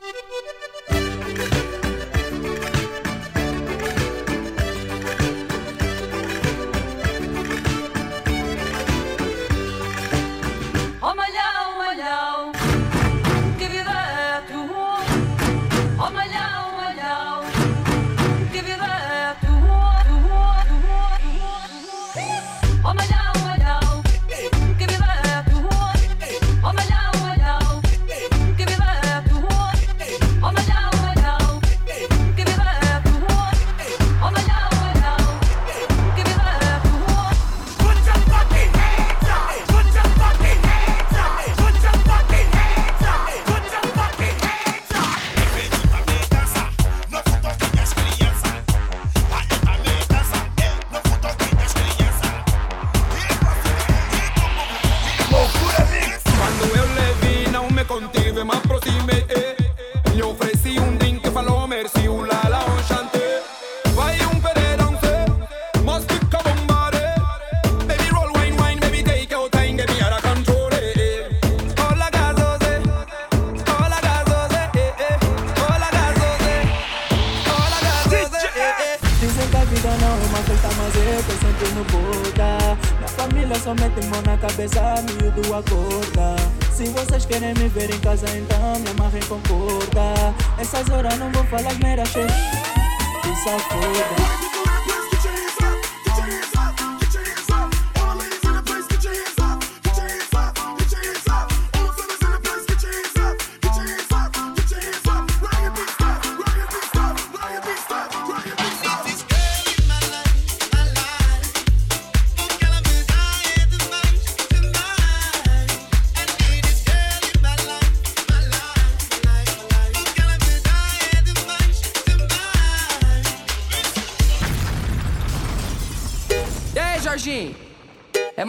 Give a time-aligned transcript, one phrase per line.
[0.00, 0.27] thank you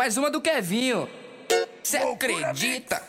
[0.10, 1.08] mais uma do Kevinho.
[1.84, 3.00] Cê acredita?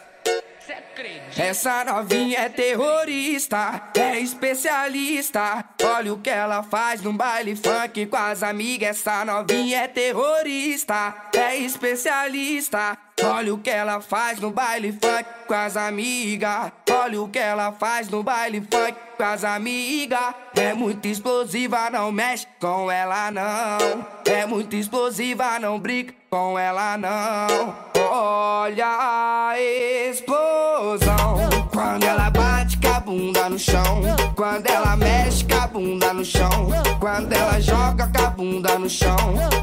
[1.34, 5.64] Essa novinha é terrorista, é especialista.
[5.82, 8.98] Olha o que ela faz no baile funk com as amigas.
[8.98, 12.98] Essa novinha é terrorista, é especialista.
[13.24, 16.70] Olha o que ela faz no baile funk com as amigas.
[16.90, 20.34] Olha o que ela faz no baile funk com as amigas.
[20.54, 24.06] É muito explosiva, não mexe com ela não.
[24.26, 27.74] É muito explosiva, não brinca com ela não.
[28.08, 31.36] Olha a explosão
[31.72, 34.02] quando ela bate com a bunda no chão.
[34.36, 36.68] Quando ela mexe com a bunda no chão.
[37.00, 39.16] Quando ela joga com a bunda no chão.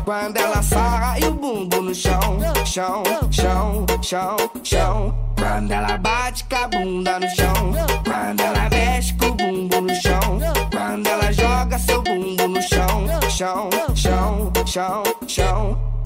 [0.03, 2.37] Quando ela sarra e o bumbo no chão.
[2.65, 5.15] Chão, chão, chão, chão.
[5.39, 7.73] Quando ela bate com a bunda no chão.
[8.03, 10.39] Quando ela mexe com o bumbo no chão.
[10.69, 13.07] Quando ela joga seu bumbo no chão.
[13.29, 15.96] Chão, chão, chão, chão.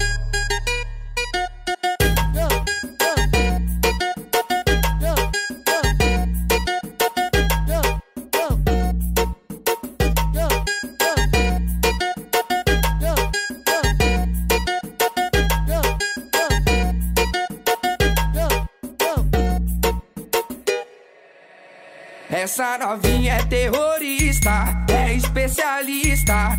[22.42, 26.58] Essa novinha é terrorista, é especialista.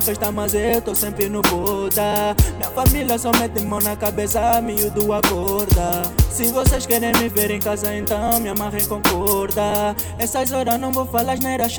[0.00, 2.34] Festa, mas eu tô sempre no Buda.
[2.56, 6.02] Minha família só mete mão na cabeça, miúdo acorda.
[6.30, 9.94] Se vocês querem me ver em casa, então me amarrem com corda.
[10.18, 11.74] Essas horas não vou falar as neiras,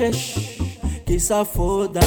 [1.06, 2.00] que safoda.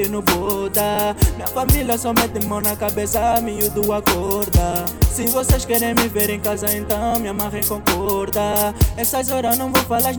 [0.00, 1.14] Sempre no Buda.
[1.36, 4.84] Minha família só mete mão na cabeça, miúdo acorda.
[5.10, 8.74] Se vocês querem me ver em casa, então me amarrem com corda.
[8.96, 10.12] Essas horas não vou falar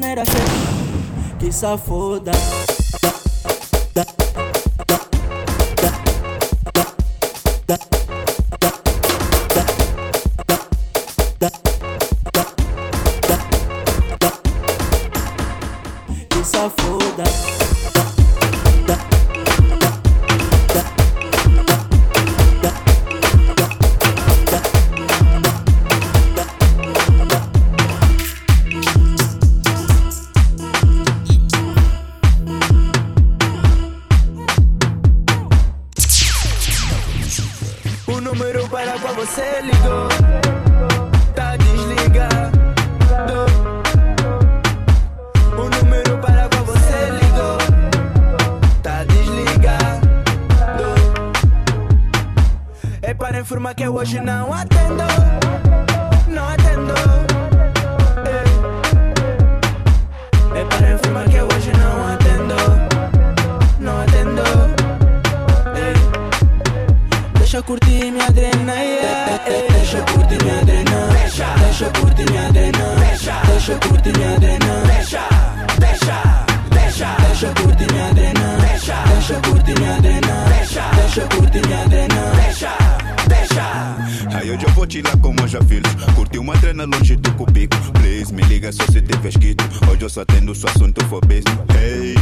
[86.16, 87.76] Curti uma trena longe do cubico.
[87.94, 89.64] Please, me liga só se tiver escrito.
[89.90, 91.58] Hoje eu só atendo o assunto for business.
[91.76, 92.16] Hey,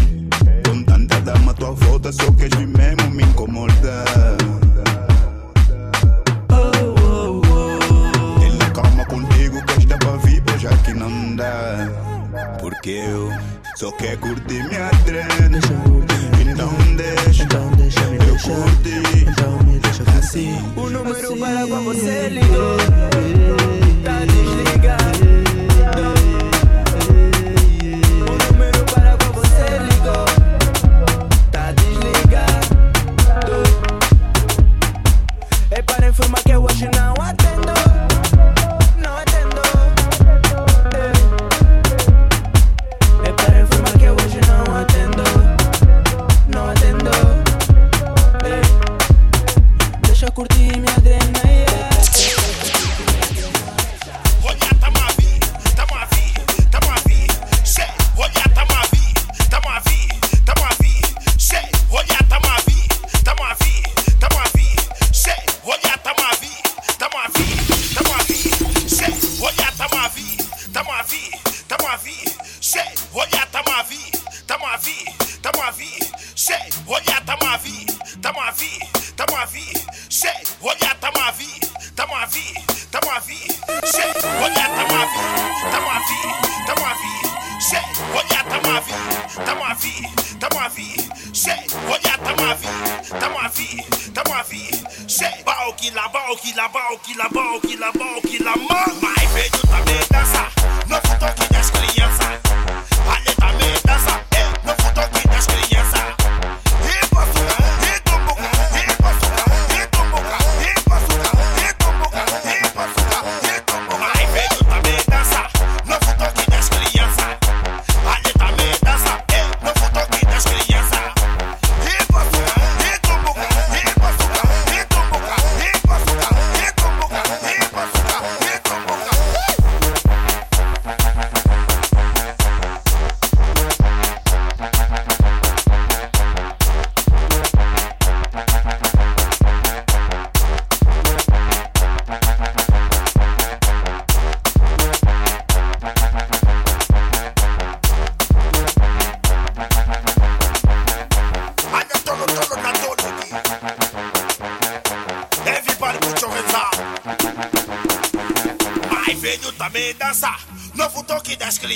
[0.66, 4.38] com tanta dama à tua volta, só queres vir mesmo me incomodar.
[6.52, 6.72] Oh,
[7.02, 8.44] oh, oh.
[8.44, 11.90] Ele calma contigo, que esta pra vir, já que não dá.
[12.60, 13.32] Porque eu
[13.76, 15.60] só quero curtir minha trena.
[16.40, 19.30] Então deixa, então deixa me eu curtir.
[19.30, 20.58] Então me deixa assim.
[20.76, 23.59] O número assim, para pra você ligou.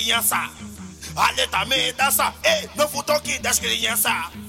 [0.03, 0.49] Toque das crianças.
[1.15, 4.42] Ali também dança, ei, novo toque das crianças.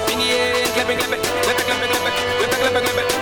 [0.00, 1.22] It, clap it, clap it.
[1.22, 2.14] Clap it, clap it, clap it.
[2.48, 3.21] Clap it, clap it,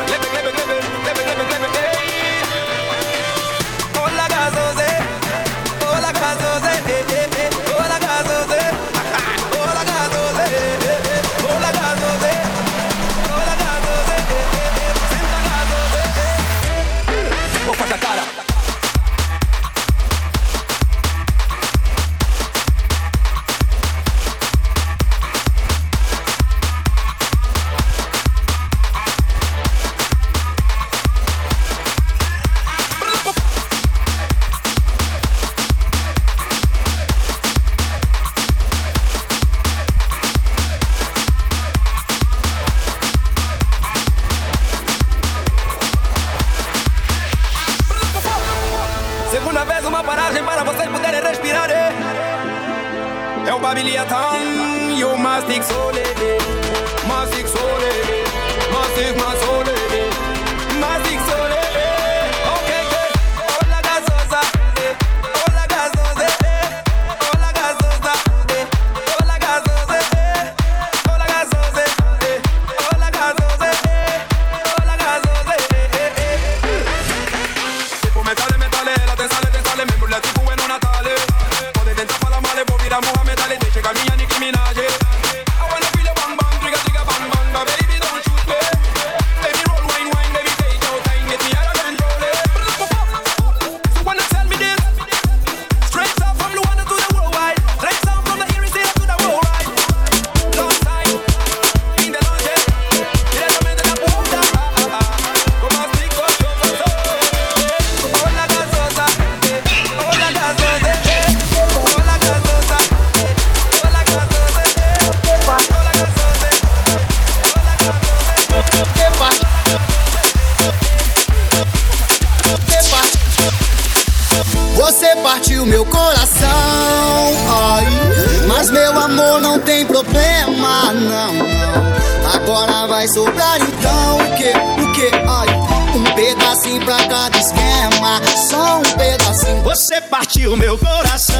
[130.61, 132.33] problema, não, não.
[132.35, 134.51] Agora vai sobrar então o que,
[134.83, 135.49] o que, ai,
[135.97, 139.63] um pedacinho pra cada esquema, só um pedacinho.
[139.63, 141.35] Você partiu meu coração,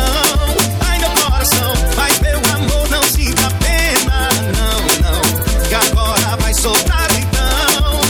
[0.89, 4.81] ai meu coração, mas meu amor não sinta pena, não,
[5.11, 5.69] não.
[5.69, 8.01] Que agora vai soltar então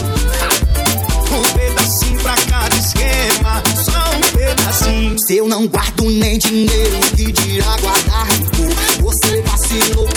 [1.39, 5.19] um pedacinho pra cada esquema, só um pedacinho.
[5.19, 8.27] Se eu não guardo nem dinheiro, que dirá guardar?
[9.01, 10.09] Você vacilou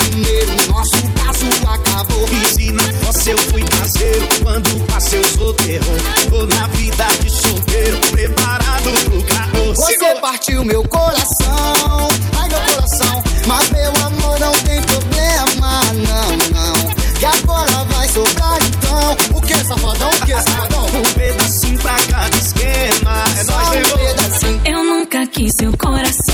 [0.44, 2.28] primeiro, nosso caso acabou.
[2.30, 5.98] E se na fossa eu fui caseiro, quando passei eu sou terror.
[6.30, 9.74] Tô na vida de solteiro, preparado pro carro.
[9.74, 16.94] Você partiu meu coração, ai meu coração, mas meu amor não tem problema, não, não.
[17.20, 20.86] E agora vai sobrar então, o que safadão, o que safadão?
[20.86, 24.60] Um pedacinho pra cada esquema, é Só nóis, um pedacinho.
[24.64, 26.33] Eu nunca quis seu coração.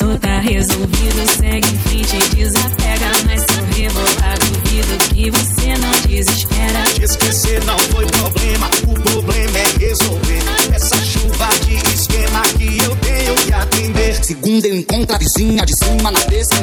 [0.00, 1.30] Passou, tá resolvido.
[1.36, 3.10] Segue em frente desapega.
[3.26, 6.82] Mas se eu rebolar, duvido que você não desespera.
[6.94, 10.40] Te esquecer não foi problema, o problema é resolver
[10.74, 14.24] essa chuva de esquema que eu tenho que atender.
[14.24, 16.54] Segunda eu encontro a vizinha de cima, na terça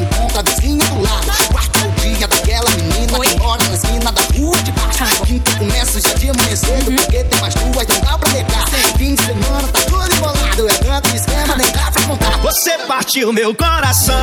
[12.87, 14.15] partiu meu coração,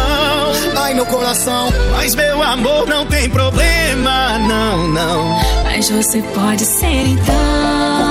[0.76, 5.40] Ai meu coração, mas meu amor não tem problema, não, não.
[5.64, 7.34] Mas você pode ser então.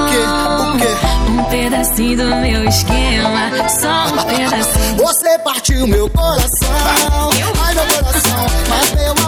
[0.05, 0.17] o quê?
[0.61, 1.31] O quê?
[1.31, 3.51] Um pedacinho do meu esquema.
[3.67, 4.97] Só um pedacinho.
[4.97, 6.69] Você partiu meu coração,
[7.65, 9.22] ai meu coração, mas meu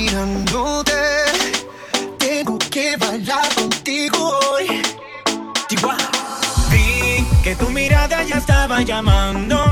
[0.00, 0.92] mirándote.
[2.18, 4.18] Tengo que bailar contigo
[4.52, 4.82] hoy.
[6.70, 9.69] Vi que tu mirada ya estaba llamándome.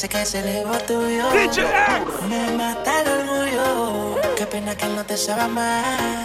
[0.00, 1.24] dice que se le va tuyo.
[2.30, 4.16] Me mata el orgullo.
[4.34, 6.19] Qué pena que no te sabe más.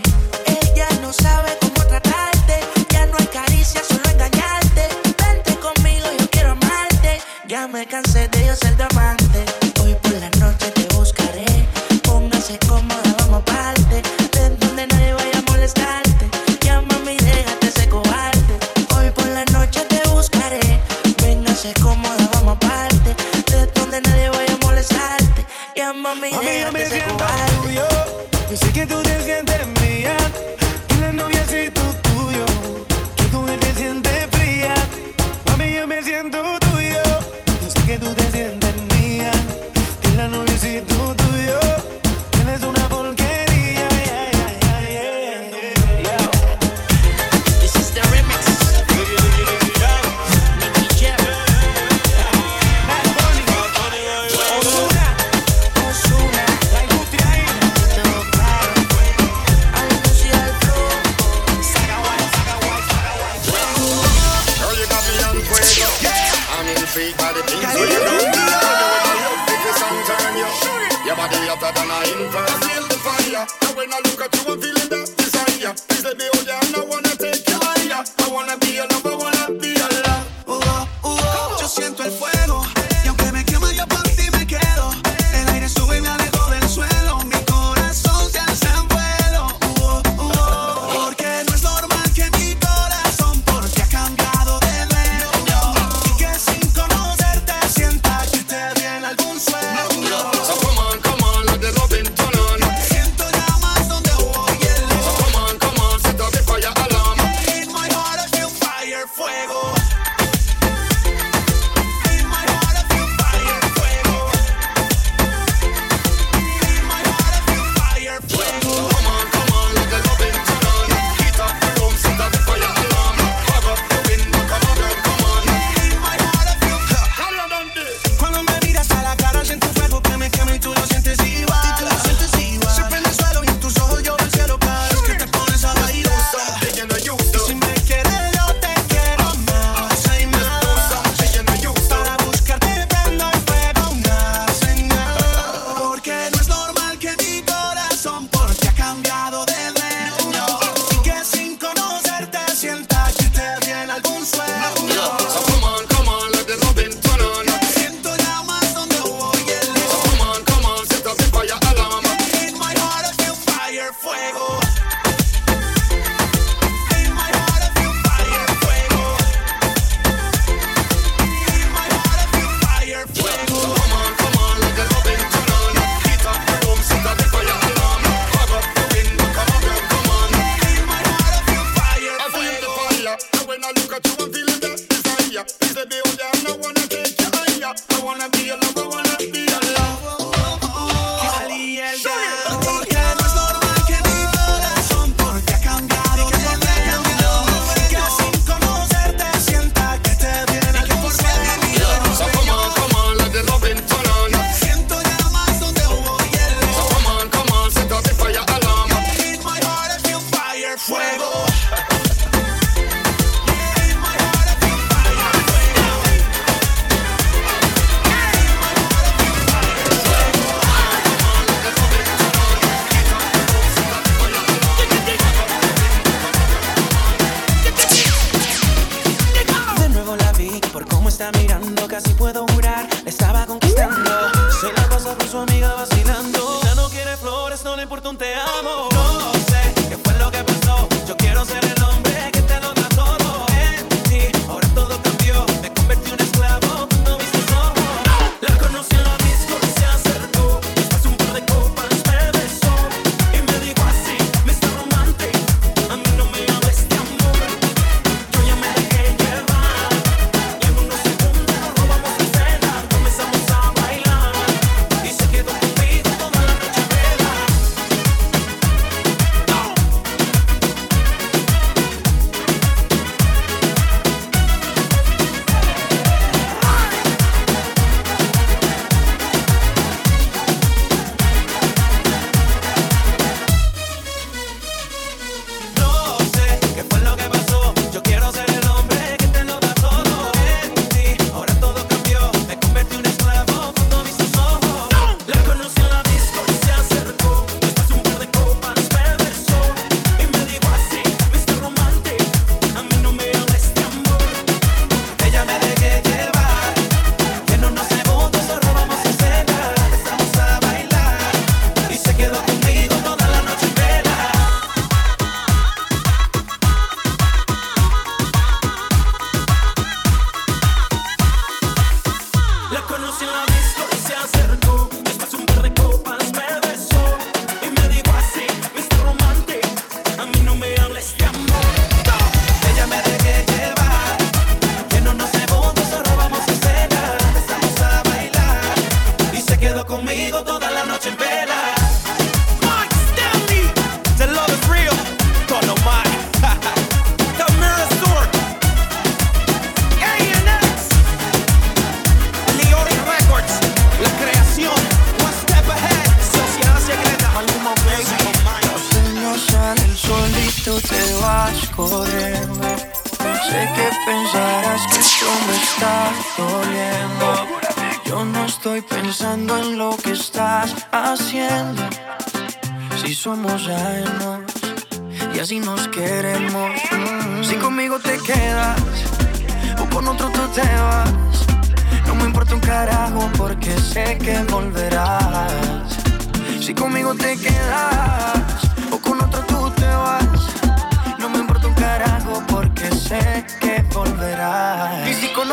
[0.00, 0.27] me.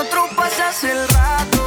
[0.05, 1.64] nosotros pasas el rato.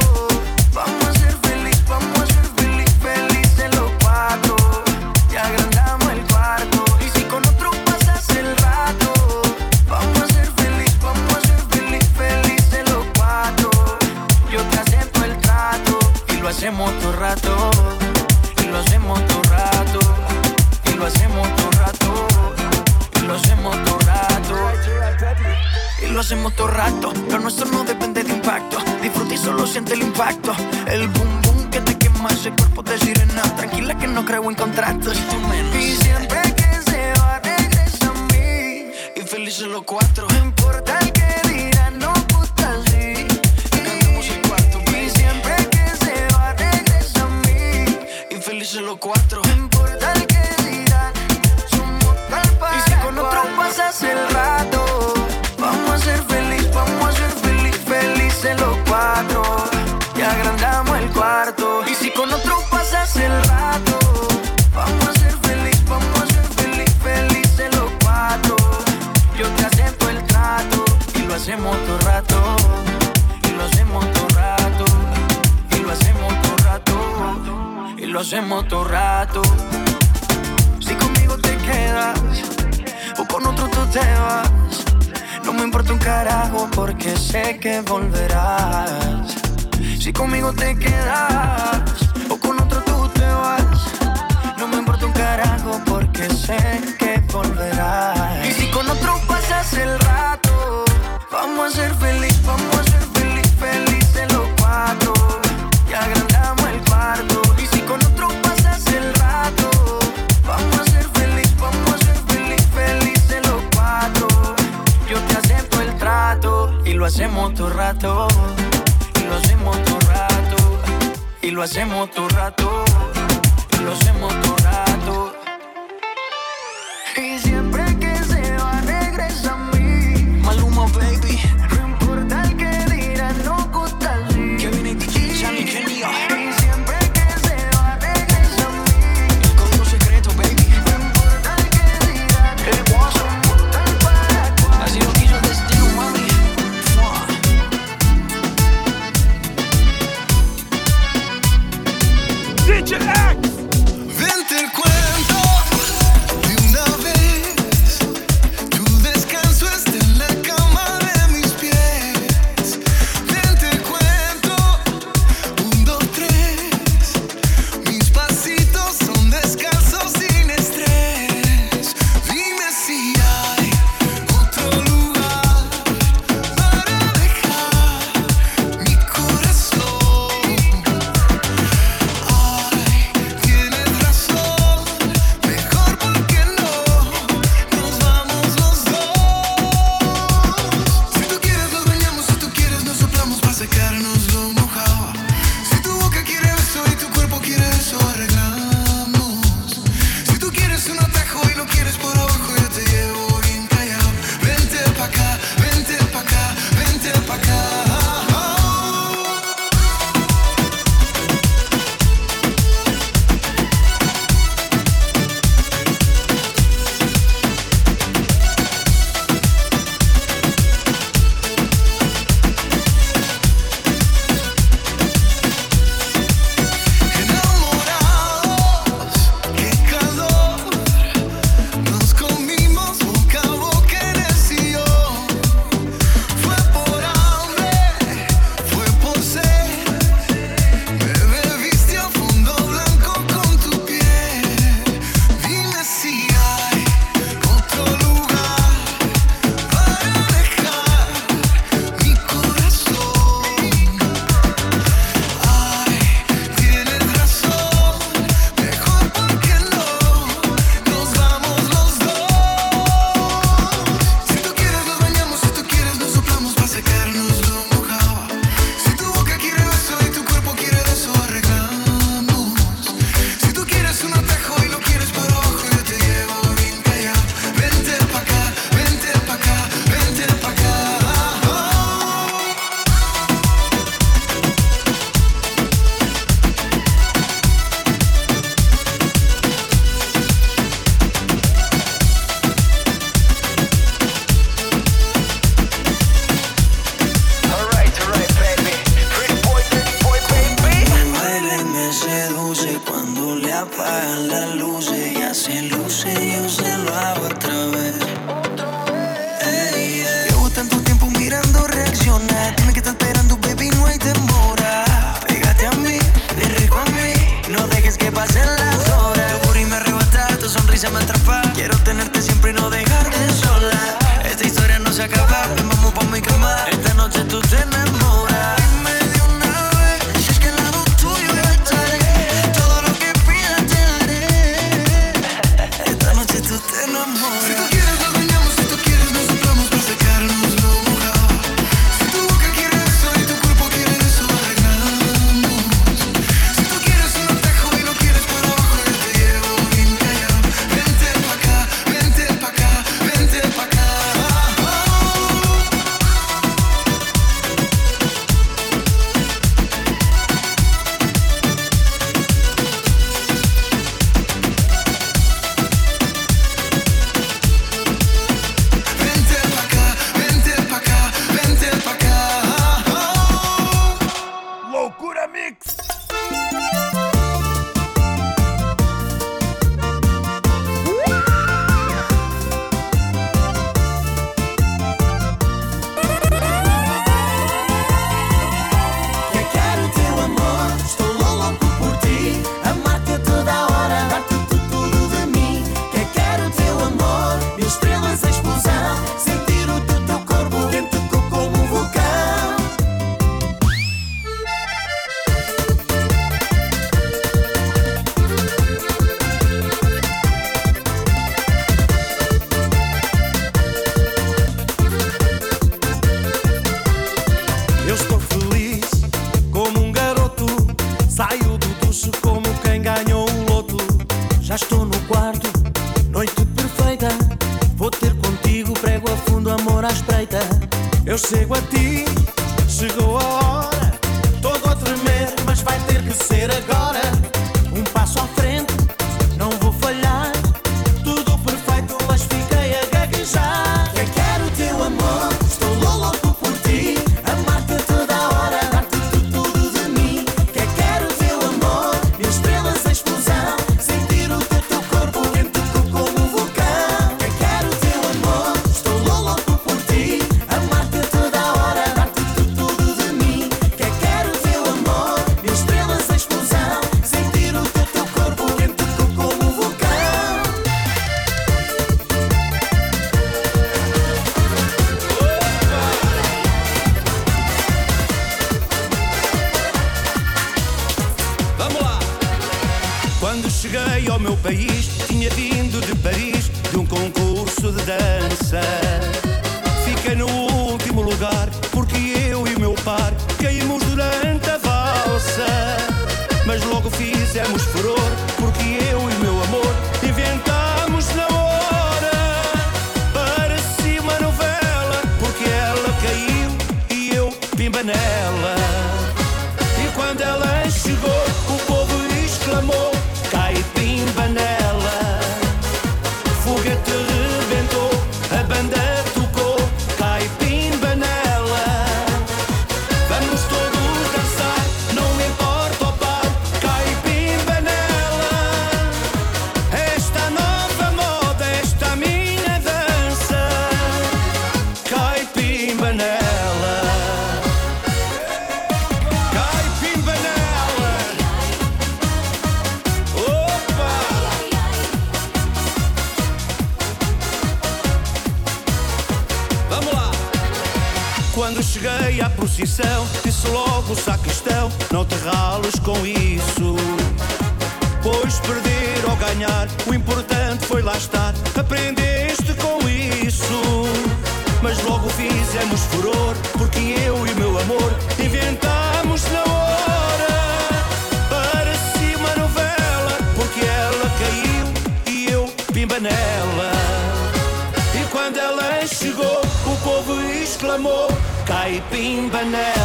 [582.39, 582.78] heaven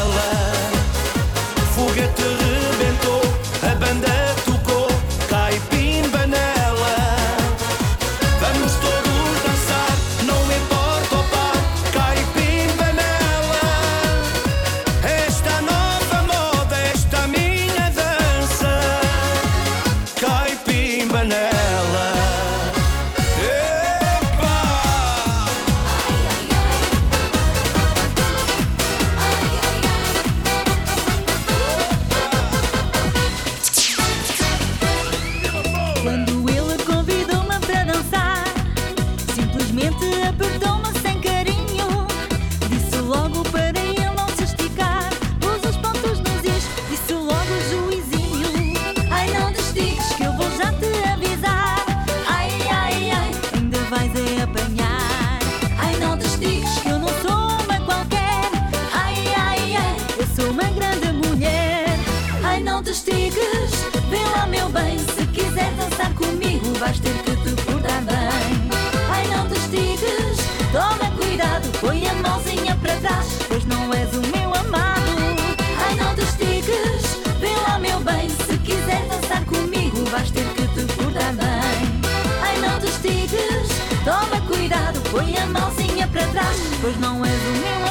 [85.14, 87.83] Põe a mãozinha para trás, pois não és o meu.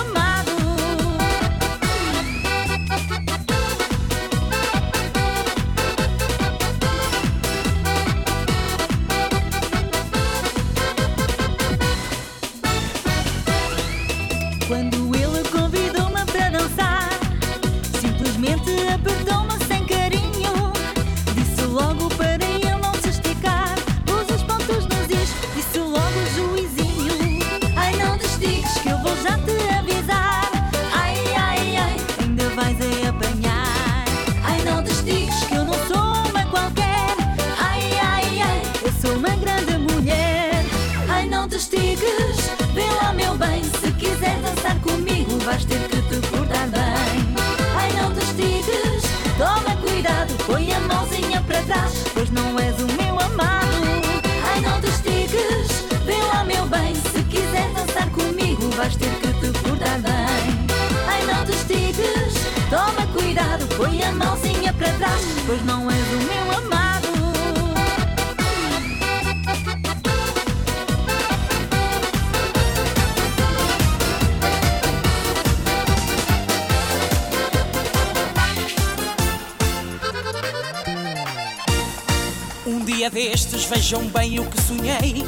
[83.94, 85.24] Vejam bem o que sonhei.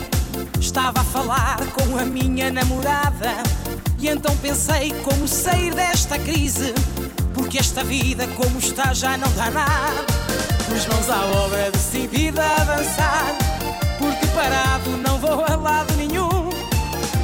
[0.60, 3.36] Estava a falar com a minha namorada.
[4.00, 6.74] E então pensei como sair desta crise.
[7.36, 10.04] Porque esta vida, como está, já não dá nada.
[10.68, 13.36] Pus mãos à obra, decidida a avançar.
[14.00, 16.50] Porque parado não vou a lado nenhum.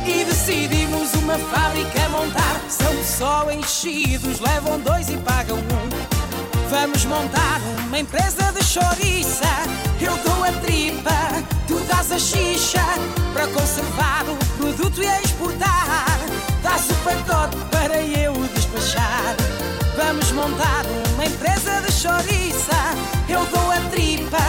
[0.06, 2.62] E decidimos uma fábrica montar.
[2.70, 6.70] São só enchidos, levam dois e pagam um.
[6.70, 9.81] Vamos montar uma empresa de chouriça.
[10.02, 11.12] Eu dou a tripa,
[11.68, 12.84] tu dás a xixa.
[13.34, 16.20] Para conservar o produto e exportar.
[16.64, 19.36] Dás o pacote para eu despachar.
[19.96, 22.78] Vamos montar uma empresa de chouriça.
[23.30, 24.42] Eu dou a tripa,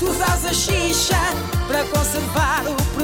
[0.00, 1.20] tu dás a xixa.
[1.68, 2.95] Para conservar o produto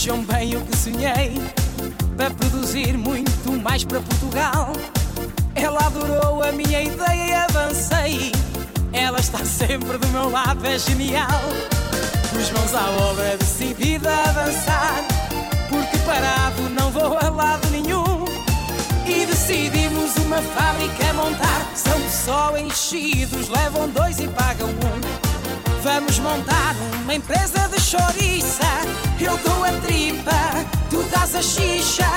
[0.00, 1.34] vejam bem o que sonhei.
[2.16, 4.72] Para produzir muito mais para Portugal.
[5.54, 8.32] Ela adorou a minha ideia e avancei.
[8.94, 11.42] Ela está sempre do meu lado, é genial.
[12.30, 15.04] Pus mãos à obra, decidida a avançar.
[15.68, 18.24] Porque parado não vou a lado nenhum.
[19.06, 21.72] E decidimos uma fábrica montar.
[21.74, 25.82] São só enchidos, levam dois e pagam um.
[25.82, 26.74] Vamos montar
[27.04, 29.09] uma empresa de chouriça.
[29.22, 30.32] Eu dou a tripa,
[30.88, 32.08] tu dás a xixa.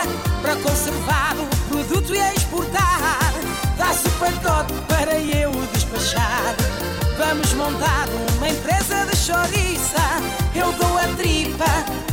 [0.41, 3.33] Para conservar o produto e exportar.
[3.77, 6.55] Dás o pacote para eu despachar.
[7.17, 10.01] Vamos montar uma empresa de chouriça.
[10.55, 11.65] Eu dou a tripa,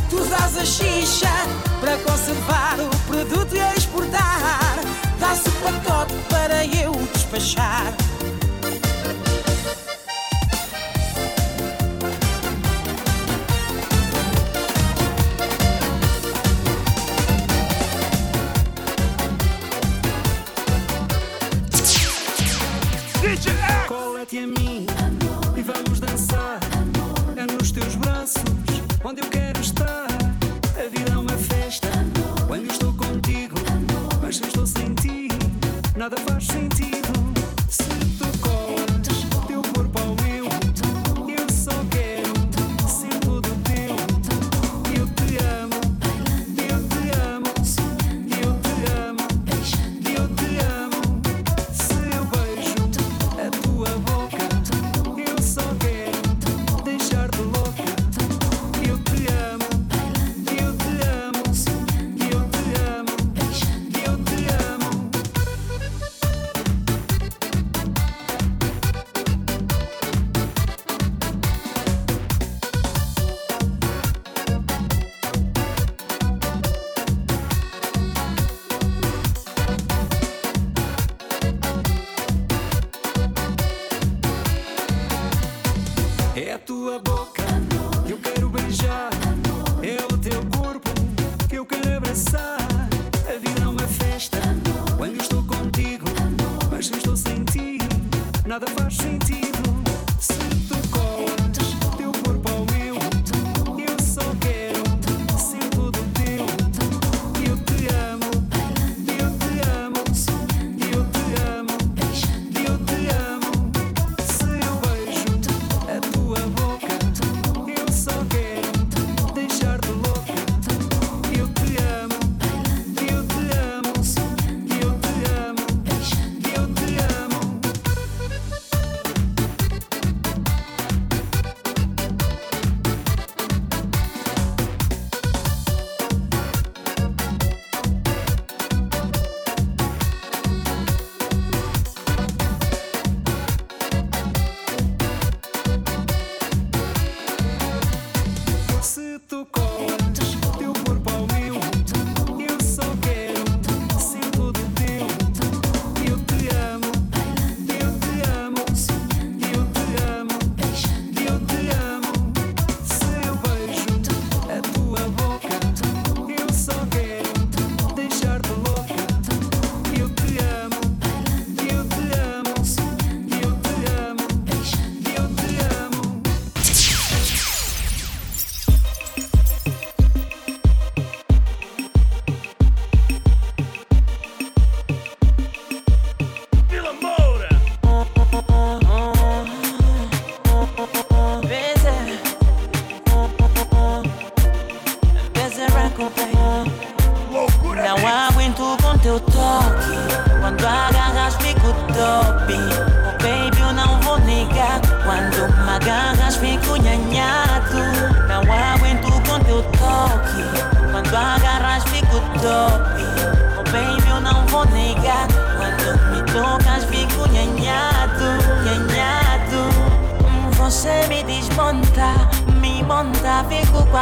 [0.09, 1.31] tu dás a xixa.
[1.79, 4.75] Para conservar o produto e exportar.
[5.19, 7.93] Dás o pacote para eu despachar.
[24.31, 24.85] Cola-te a mim
[25.57, 26.59] e vamos dançar.
[27.35, 28.41] É nos teus braços
[29.03, 30.07] onde eu quero estar.
[30.77, 31.89] A vida é uma festa
[32.47, 33.55] quando eu estou contigo.
[34.21, 35.27] Mas se eu estou sem ti,
[35.97, 36.40] nada faz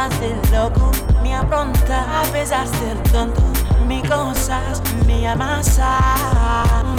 [0.00, 0.90] quase louco.
[1.22, 3.42] Me apronta, apesar de ser tonto.
[3.86, 5.98] Me gozas, me amassa.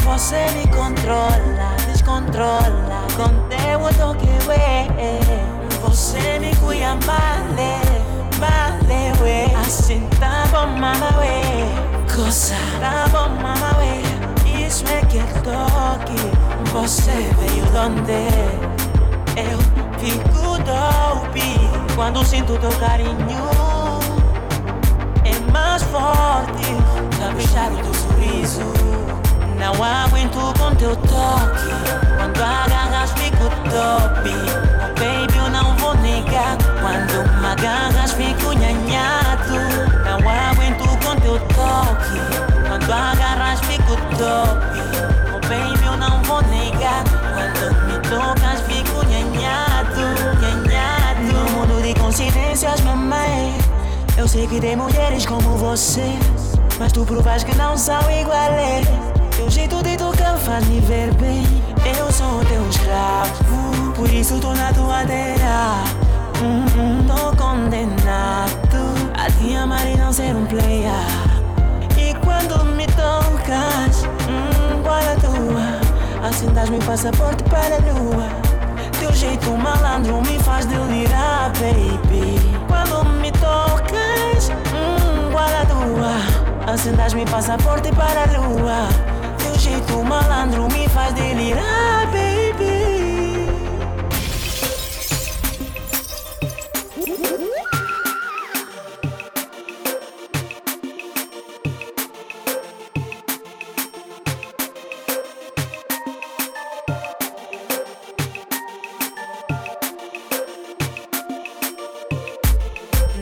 [0.04, 3.02] Você me controla, descontrola.
[3.16, 4.88] Com teu toque, ué.
[5.82, 7.80] Você me cuida, vale,
[8.38, 9.46] vale, ué.
[9.56, 11.66] Assim tá bom, mama, ué.
[12.14, 14.02] Coisa, tá bom, mama, ué.
[14.68, 16.72] Isso é que é toque.
[16.72, 18.62] Você veio donde?
[19.38, 23.40] Eu fico dope quando sinto teu carinho.
[25.24, 26.76] É mais forte,
[27.20, 28.62] caprichado teu sorriso.
[29.60, 31.70] Não aguento com teu toque.
[32.18, 34.30] Quando agarras, fico top.
[34.82, 36.58] Oh, baby, eu não vou negar.
[36.82, 39.54] Quando me agarras, fico nhanhado.
[40.04, 42.68] Não aguento com teu toque.
[42.68, 44.82] Quando agarras, fico top.
[45.32, 47.04] Oh, baby, eu não vou negar.
[47.36, 48.92] Quando me tocas, fico.
[49.12, 49.71] Nhanhado.
[52.12, 53.58] Coincidências, mamãe.
[54.18, 56.20] Eu sei que tem mulheres como você.
[56.78, 58.86] Mas tu provas que não são iguais.
[59.38, 61.42] Teu jeito de tocar faz-me ver bem.
[61.98, 65.86] Eu sou teu escravo, por isso tô na tua terra.
[66.44, 68.78] Hum, hum, tô condenado
[69.18, 70.92] a te amar e não ser um player.
[71.98, 76.28] E quando me tocas, hum, qual a tua?
[76.28, 78.51] Assim dás-me passaporte para a lua.
[79.12, 82.40] Teu jeito malandro me faz delirar, baby.
[82.66, 86.72] Quando me tocas, hum, qual a tua?
[86.74, 88.88] Assim dás-me passaporte para a lua.
[89.38, 91.91] Teu jeito malandro me faz delirar,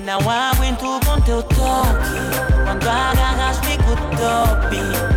[0.10, 2.66] Não aguento com teu toque.
[2.66, 4.76] Quando agarras, fico top.
[4.76, 5.09] Oh,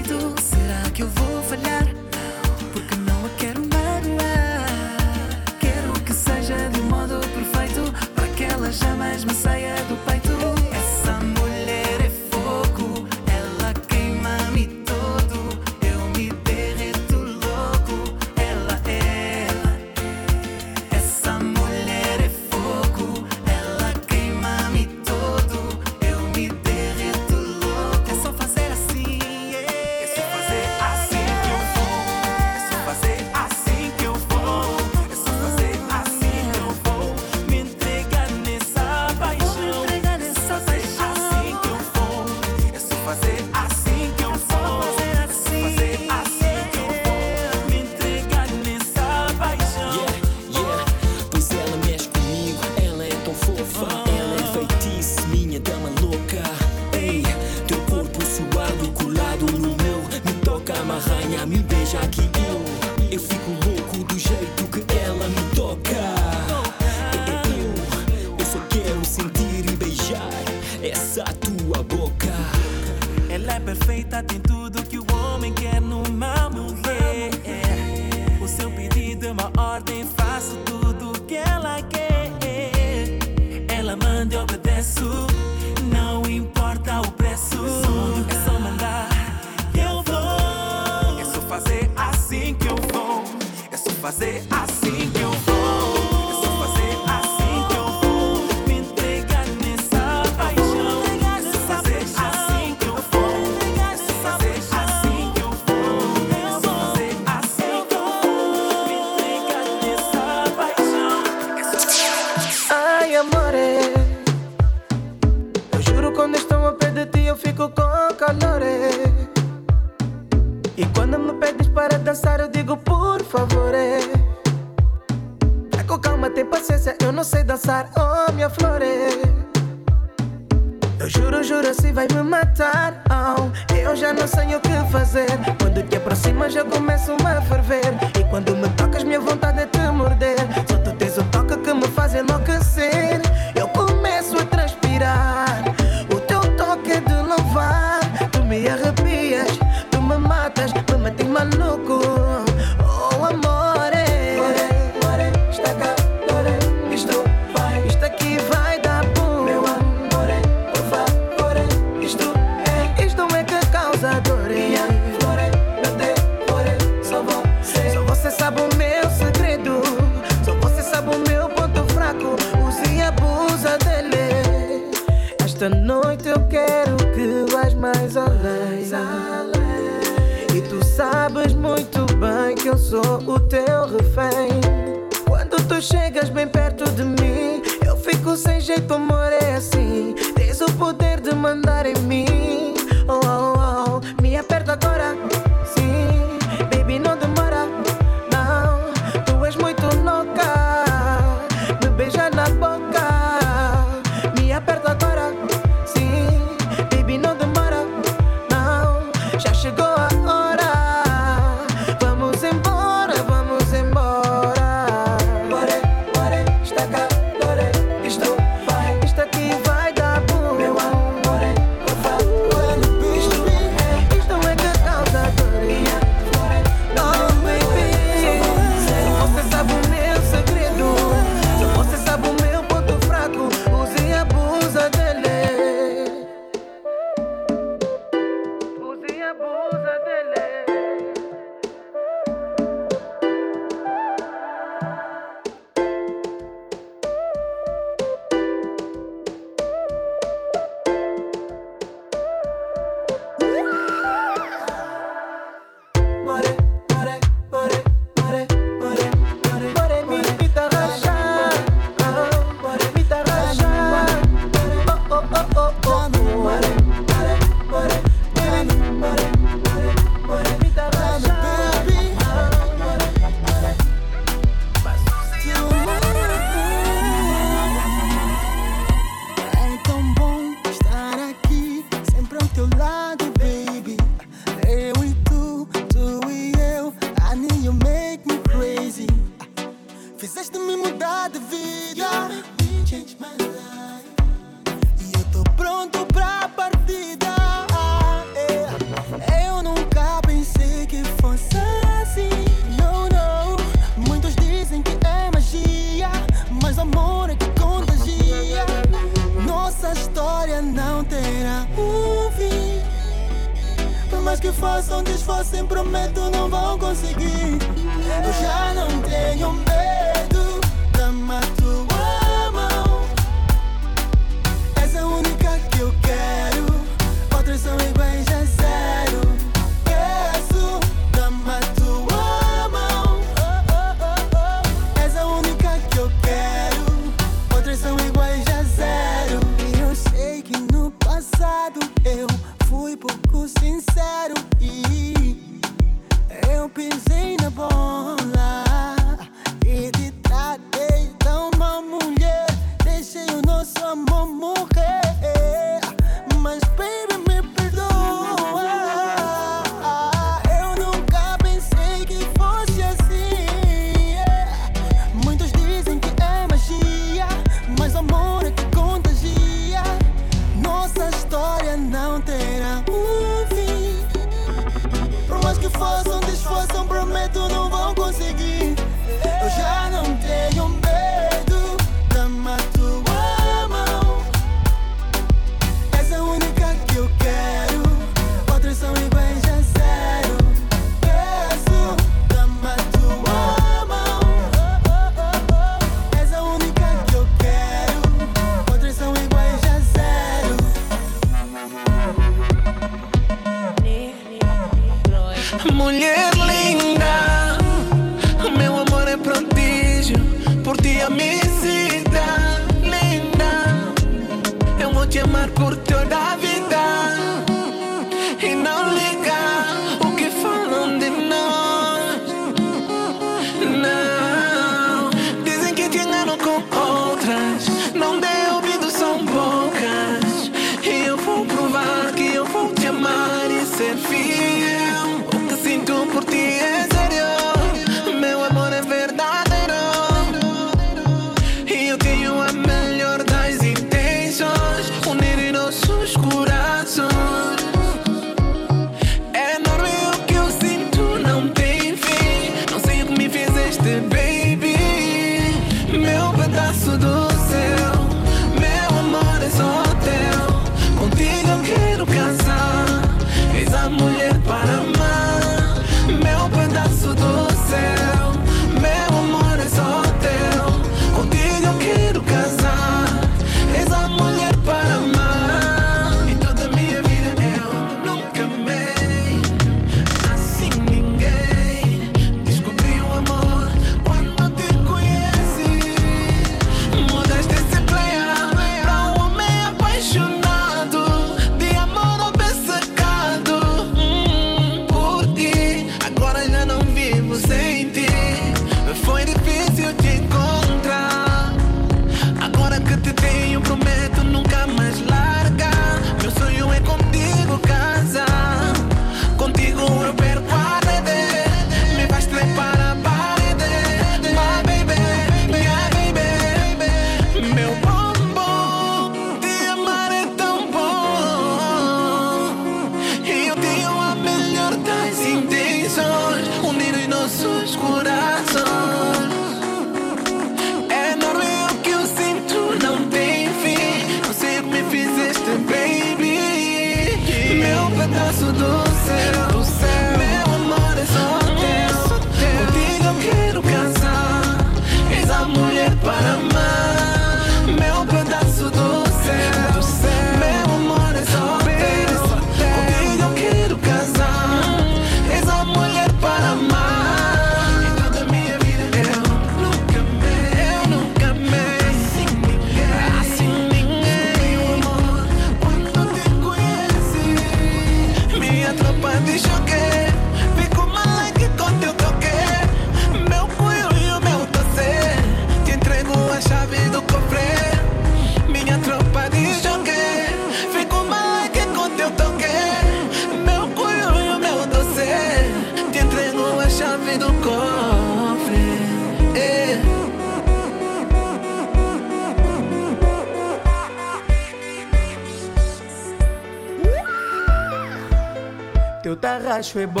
[599.50, 600.00] Tarraxo é bom,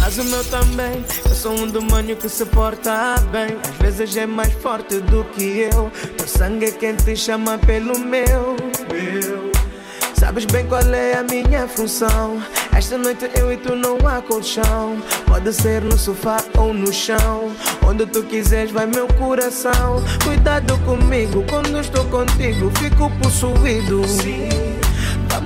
[0.00, 1.04] mas o meu também.
[1.24, 3.56] Eu sou um demônio que se porta bem.
[3.62, 5.88] Às vezes é mais forte do que eu.
[6.18, 8.56] Teu sangue é quem te chama pelo meu.
[8.90, 9.52] meu.
[10.18, 12.42] Sabes bem qual é a minha função.
[12.76, 15.00] Esta noite eu e tu não há colchão.
[15.28, 17.52] Pode ser no sofá ou no chão.
[17.86, 20.02] Onde tu quiseres vai meu coração.
[20.24, 24.02] Cuidado comigo quando estou contigo, fico possuído.
[24.08, 24.71] Sim.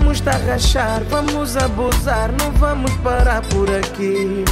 [0.06, 4.44] Vamos te rachar, vamos abusar, não vamos parar por aqui.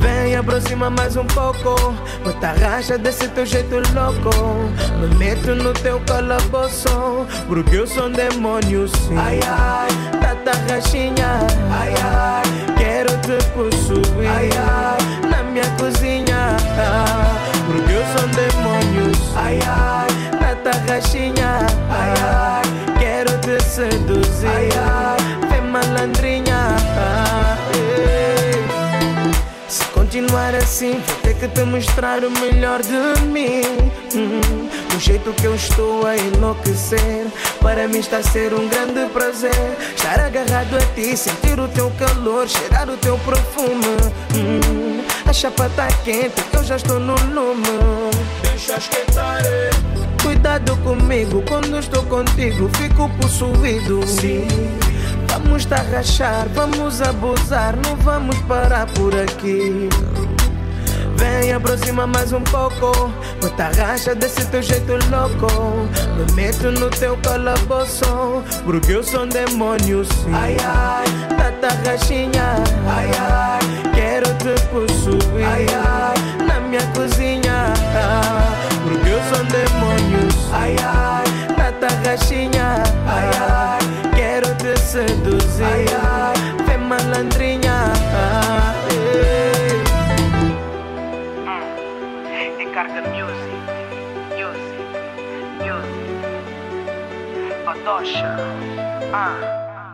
[0.00, 1.94] Vem, aproxima mais um pouco.
[2.24, 4.34] Bota racha desse teu jeito louco.
[4.98, 7.28] Me meto no teu calabouço.
[7.46, 9.16] Porque eu sou um demônio, sim.
[9.16, 9.88] Ai, ai,
[10.20, 11.38] tata rachinha.
[11.70, 14.28] Ai, ai, quero te possuir.
[14.28, 16.56] Ai, ai, na minha cozinha.
[17.66, 19.32] Porque eu sou um demônio, sim.
[19.36, 20.08] Ai, ai,
[20.40, 21.58] tata rachinha.
[21.88, 22.63] Ai, ai,
[23.64, 24.48] seduzir.
[24.48, 26.76] Ai, ai, vem malandrinha.
[27.74, 28.64] Ei.
[29.68, 33.62] Se continuar assim, vou ter que te mostrar o melhor de mim.
[34.14, 37.26] Hum, do jeito que eu estou a enlouquecer.
[37.60, 39.76] Para mim está a ser um grande prazer.
[39.96, 43.96] Estar agarrado a ti, sentir o teu calor, cheirar o teu perfume.
[44.34, 48.10] Hum, a chapa tá quente, eu já estou no lume.
[48.42, 49.42] Deixa esquentar.
[50.24, 54.06] Cuidado comigo, quando estou contigo, fico possuído.
[54.06, 54.48] Sim.
[55.28, 59.90] Vamos te rachar, vamos abusar, não vamos parar por aqui.
[61.16, 63.12] Vem, aproxima mais um pouco.
[63.40, 65.88] Bota racha desse teu jeito louco.
[66.16, 68.42] Me meto no teu calabouço.
[68.64, 70.32] Porque eu sou um demônio, sim.
[70.32, 71.04] Ai, ai,
[71.36, 72.54] tata rachinha.
[72.88, 75.46] Ai, ai, quero te possuir.
[75.46, 77.72] Ai, ai, na minha cozinha.
[77.74, 78.53] Porque
[80.64, 82.82] Ai, ai, tata rachinha.
[83.06, 83.84] Ai, ai,
[84.14, 85.62] quero te seduzir.
[85.66, 87.92] Ai, ai, vem malandrinha.
[88.88, 89.84] Ei.
[92.64, 93.60] Encarga music,
[94.38, 94.88] music,
[95.60, 96.08] music.
[97.66, 98.30] Badocha.
[99.12, 99.36] Ah.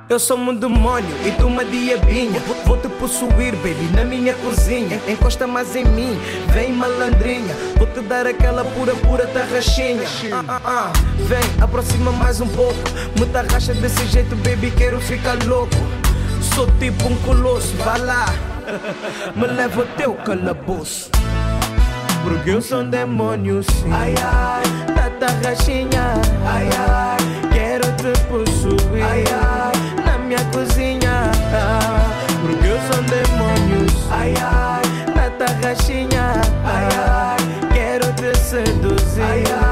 [0.09, 2.40] Eu sou um demônio e tu uma diabinha
[2.70, 5.01] Vou- te possuir, baby, na minha cozinha.
[5.09, 6.16] Encosta mais em mim,
[6.52, 7.52] vem malandrinha.
[7.76, 10.05] Vou te dar aquela pura, pura tarraxinha.
[10.32, 10.92] Ah, ah, ah.
[11.26, 12.78] Vem, aproxima mais um pouco.
[13.18, 15.74] Me tarraxa desse jeito, baby, quero ficar louco.
[16.55, 18.26] Sou tipo um colosso, vá lá.
[19.34, 21.10] Me leva ao teu calabouço.
[22.22, 23.90] Porque eu sou um demônio, sim.
[23.92, 26.12] Ai, ai, tata rachinha
[26.47, 31.22] Ai, ai, quero te possuir Ai, ai, na minha cozinha.
[31.88, 31.90] um
[34.11, 36.32] Ai, ai, tata rachinha
[36.65, 39.23] Ai, ai, quero te seduzir.
[39.23, 39.69] Ai, ai,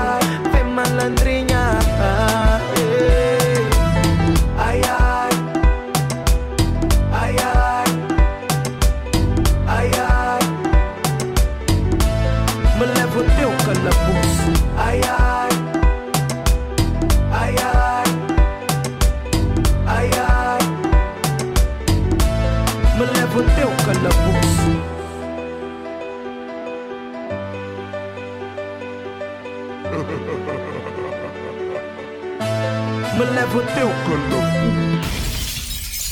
[33.67, 34.59] teu calabouço.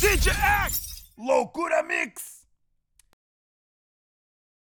[0.00, 0.32] DJ
[0.66, 1.04] X!
[1.18, 2.35] Loucura Mix!